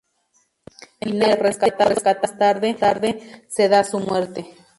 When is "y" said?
2.65-2.73